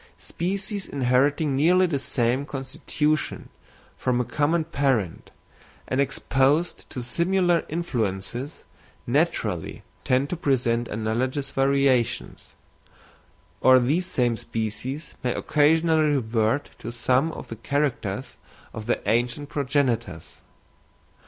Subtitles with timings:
[0.17, 3.49] Species inheriting nearly the same constitution
[3.99, 5.29] from a common parent,
[5.87, 8.65] and exposed to similar influences,
[9.05, 12.47] naturally tend to present analogous variations,
[13.59, 18.37] or these same species may occasionally revert to some of the characters
[18.73, 20.37] of their ancient progenitors.